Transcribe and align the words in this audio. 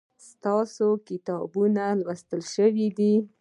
ایا 0.03 0.23
ستاسو 0.29 0.87
کتابونه 1.07 1.85
لوستل 2.01 2.41
شوي 2.53 2.87
دي؟ 2.97 3.13